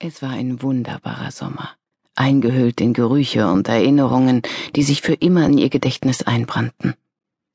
[0.00, 1.70] Es war ein wunderbarer Sommer,
[2.14, 4.42] eingehüllt in Gerüche und Erinnerungen,
[4.76, 6.94] die sich für immer in ihr Gedächtnis einbrannten.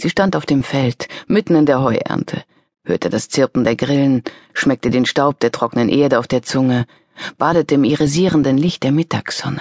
[0.00, 2.42] Sie stand auf dem Feld, mitten in der Heuernte,
[2.82, 4.22] hörte das Zirpen der Grillen,
[4.54, 6.86] schmeckte den Staub der trockenen Erde auf der Zunge,
[7.36, 9.60] badete im irisierenden Licht der Mittagssonne,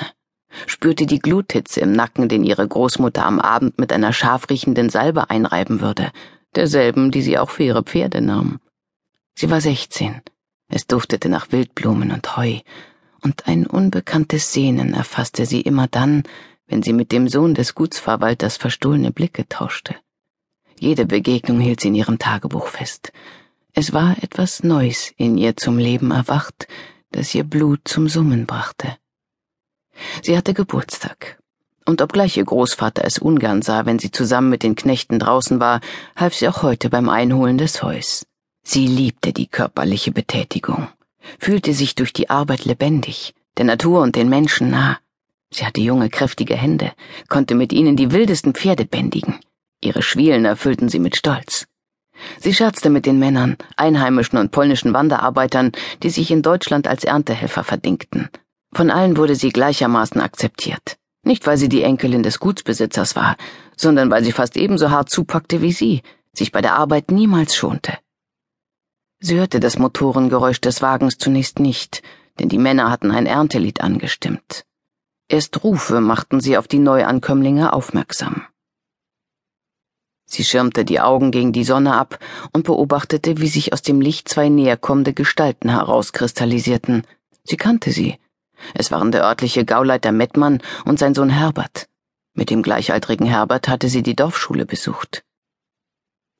[0.65, 5.29] spürte die Gluthitze im Nacken, den ihre Großmutter am Abend mit einer scharf riechenden Salbe
[5.29, 6.13] einreiben würde,
[6.55, 8.61] derselben, die sie auch für ihre Pferde nahm.
[9.35, 10.21] Sie war sechzehn
[10.69, 12.59] es duftete nach Wildblumen und Heu,
[13.21, 16.23] und ein unbekanntes Sehnen erfasste sie immer dann,
[16.67, 19.95] wenn sie mit dem Sohn des Gutsverwalters verstohlene Blicke tauschte.
[20.79, 23.11] Jede Begegnung hielt sie in ihrem Tagebuch fest.
[23.73, 26.67] Es war etwas Neues in ihr zum Leben erwacht,
[27.11, 28.95] das ihr Blut zum Summen brachte.
[30.21, 31.39] Sie hatte Geburtstag,
[31.85, 35.81] und obgleich ihr Großvater es ungern sah, wenn sie zusammen mit den Knechten draußen war,
[36.15, 38.25] half sie auch heute beim Einholen des Heus.
[38.63, 40.89] Sie liebte die körperliche Betätigung,
[41.39, 44.99] fühlte sich durch die Arbeit lebendig, der Natur und den Menschen nah.
[45.51, 46.91] Sie hatte junge, kräftige Hände,
[47.27, 49.39] konnte mit ihnen die wildesten Pferde bändigen.
[49.81, 51.67] Ihre Schwielen erfüllten sie mit Stolz.
[52.39, 55.71] Sie scherzte mit den Männern, einheimischen und polnischen Wanderarbeitern,
[56.03, 58.29] die sich in Deutschland als Erntehelfer verdingten.
[58.73, 60.97] Von allen wurde sie gleichermaßen akzeptiert.
[61.23, 63.35] Nicht, weil sie die Enkelin des Gutsbesitzers war,
[63.75, 66.01] sondern weil sie fast ebenso hart zupackte wie sie,
[66.33, 67.97] sich bei der Arbeit niemals schonte.
[69.21, 72.01] Sie hörte das Motorengeräusch des Wagens zunächst nicht,
[72.39, 74.63] denn die Männer hatten ein Erntelied angestimmt.
[75.27, 78.47] Erst Rufe machten sie auf die Neuankömmlinge aufmerksam.
[80.25, 82.19] Sie schirmte die Augen gegen die Sonne ab
[82.53, 87.05] und beobachtete, wie sich aus dem Licht zwei näherkommende Gestalten herauskristallisierten.
[87.43, 88.19] Sie kannte sie.
[88.73, 91.87] Es waren der örtliche Gauleiter Mettmann und sein Sohn Herbert.
[92.35, 95.23] Mit dem gleichaltrigen Herbert hatte sie die Dorfschule besucht.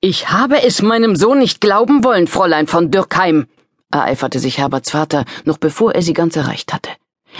[0.01, 3.47] Ich habe es meinem Sohn nicht glauben wollen, Fräulein von Dürkheim,
[3.91, 6.91] ereiferte sich Herberts Vater, noch bevor er sie ganz erreicht hatte.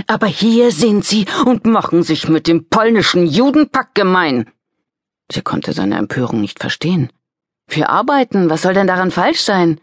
[0.08, 4.50] Aber hier sind sie und machen sich mit dem polnischen Judenpack gemein.
[5.32, 7.10] Sie konnte seine Empörung nicht verstehen.
[7.70, 9.80] Wir arbeiten, was soll denn daran falsch sein?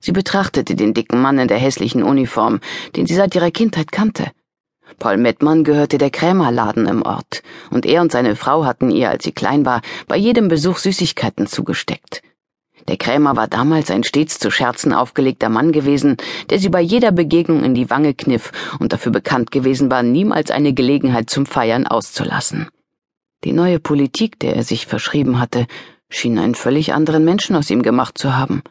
[0.00, 2.58] Sie betrachtete den dicken Mann in der hässlichen Uniform,
[2.96, 4.32] den sie seit ihrer Kindheit kannte.
[4.98, 9.24] Paul Mettmann gehörte der Krämerladen im Ort, und er und seine Frau hatten ihr, als
[9.24, 12.22] sie klein war, bei jedem Besuch Süßigkeiten zugesteckt.
[12.88, 16.16] Der Krämer war damals ein stets zu Scherzen aufgelegter Mann gewesen,
[16.50, 20.50] der sie bei jeder Begegnung in die Wange kniff und dafür bekannt gewesen war, niemals
[20.50, 22.68] eine Gelegenheit zum Feiern auszulassen.
[23.44, 25.66] Die neue Politik, der er sich verschrieben hatte,
[26.08, 28.62] schien einen völlig anderen Menschen aus ihm gemacht zu haben.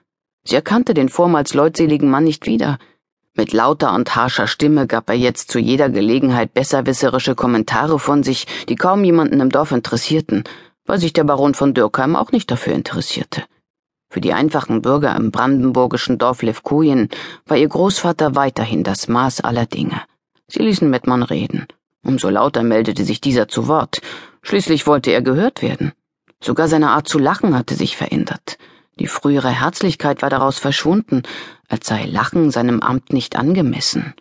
[0.43, 2.79] Sie erkannte den vormals leutseligen Mann nicht wieder,
[3.33, 8.45] mit lauter und harscher Stimme gab er jetzt zu jeder Gelegenheit besserwisserische Kommentare von sich,
[8.67, 10.43] die kaum jemanden im Dorf interessierten,
[10.85, 13.43] weil sich der Baron von Dürkheim auch nicht dafür interessierte.
[14.09, 17.07] Für die einfachen Bürger im brandenburgischen Dorf Levkojen
[17.45, 20.01] war ihr Großvater weiterhin das Maß aller Dinge.
[20.47, 21.67] Sie ließen Mettmann reden.
[22.03, 24.01] Umso lauter meldete sich dieser zu Wort.
[24.41, 25.93] Schließlich wollte er gehört werden.
[26.43, 28.57] Sogar seine Art zu lachen hatte sich verändert.
[29.01, 31.23] Die frühere Herzlichkeit war daraus verschwunden,
[31.67, 34.13] als sei Lachen seinem Amt nicht angemessen.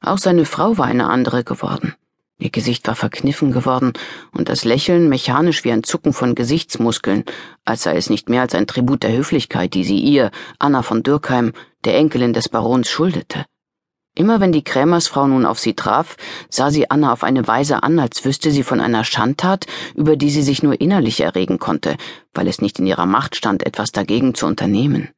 [0.00, 1.94] Auch seine Frau war eine andere geworden.
[2.38, 3.92] Ihr Gesicht war verkniffen geworden
[4.32, 7.24] und das Lächeln mechanisch wie ein Zucken von Gesichtsmuskeln,
[7.66, 11.02] als sei es nicht mehr als ein Tribut der Höflichkeit, die sie ihr, Anna von
[11.02, 11.52] Dürkheim,
[11.84, 13.44] der Enkelin des Barons, schuldete.
[14.16, 16.16] Immer wenn die Krämersfrau nun auf sie traf,
[16.48, 19.66] sah sie Anna auf eine Weise an, als wüsste sie von einer Schandtat,
[19.96, 21.96] über die sie sich nur innerlich erregen konnte,
[22.32, 25.10] weil es nicht in ihrer Macht stand, etwas dagegen zu unternehmen.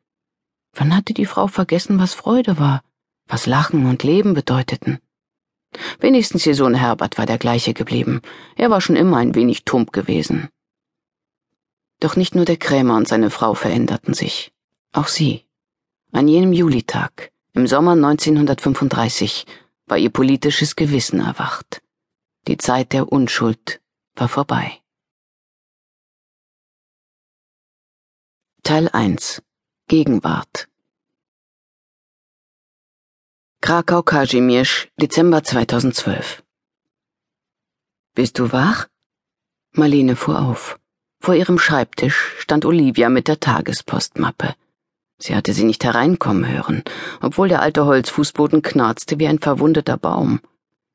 [0.75, 2.83] Wann hatte die Frau vergessen, was Freude war,
[3.29, 4.99] was Lachen und Leben bedeuteten?
[6.01, 8.23] Wenigstens ihr Sohn Herbert war der gleiche geblieben.
[8.57, 10.49] Er war schon immer ein wenig tump gewesen.
[12.01, 14.53] Doch nicht nur der Krämer und seine Frau veränderten sich.
[14.93, 15.45] Auch sie.
[16.13, 19.47] An jenem Julitag, im Sommer 1935,
[19.87, 21.83] war ihr politisches Gewissen erwacht.
[22.49, 23.81] Die Zeit der Unschuld
[24.15, 24.83] war vorbei.
[28.63, 29.43] Teil 1
[29.89, 30.69] Gegenwart
[33.63, 36.43] Krakau Kazimierz, Dezember 2012
[38.15, 38.89] Bist du wach?
[39.73, 40.79] Marlene fuhr auf.
[41.21, 44.55] Vor ihrem Schreibtisch stand Olivia mit der Tagespostmappe.
[45.19, 46.83] Sie hatte sie nicht hereinkommen hören,
[47.21, 50.41] obwohl der alte Holzfußboden knarzte wie ein verwundeter Baum.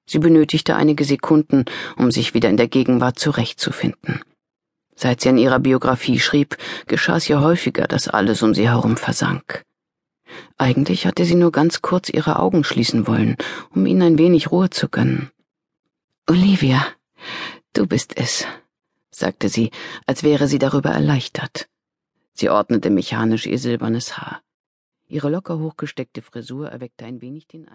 [0.05, 1.65] Sie benötigte einige Sekunden,
[1.97, 4.21] um sich wieder in der Gegenwart zurechtzufinden.
[4.95, 8.97] Seit sie an ihrer Biografie schrieb, geschah es ihr häufiger, dass alles um sie herum
[8.97, 9.63] versank.
[10.57, 13.37] Eigentlich hatte sie nur ganz kurz ihre Augen schließen wollen,
[13.73, 15.31] um ihnen ein wenig Ruhe zu gönnen.
[16.29, 16.85] Olivia,
[17.73, 18.45] du bist es,
[19.09, 19.71] sagte sie,
[20.05, 21.67] als wäre sie darüber erleichtert.
[22.33, 24.41] Sie ordnete mechanisch ihr silbernes Haar.
[25.07, 27.69] Ihre locker hochgesteckte Frisur erweckte ein wenig den Eindruck,